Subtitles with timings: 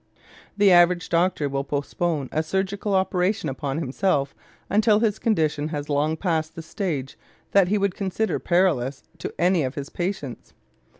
[0.57, 4.33] The average doctor will postpone a surgical operation upon himself
[4.67, 7.19] until his condition has long passed the stage
[7.51, 10.55] that he would consider perilous to any of his patients.